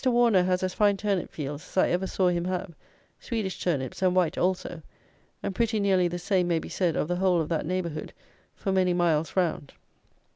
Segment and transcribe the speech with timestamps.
[0.03, 2.73] Warner has as fine turnip fields as I ever saw him have,
[3.19, 4.81] Swedish turnips and white also;
[5.43, 8.11] and pretty nearly the same may be said of the whole of that neighbourhood
[8.55, 9.73] for many miles round.